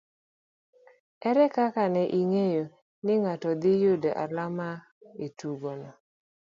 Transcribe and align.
Ere 1.27 1.45
kaka 1.55 1.83
ne 1.93 2.03
ing'eyo 2.19 2.65
ni 3.05 3.13
ng'ato 3.21 3.49
dhi 3.61 3.71
yudo 3.83 4.11
alama 4.23 4.67
e 5.25 5.27
tugono 5.37 5.89